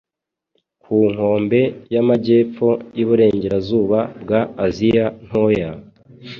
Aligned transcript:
ku 0.83 0.95
nkombe 1.13 1.59
y’amajyepfo 1.93 2.67
y’iburengerazuba 2.97 3.99
bwa 4.21 4.41
Asiya 4.65 5.05
Ntoya, 5.25 5.69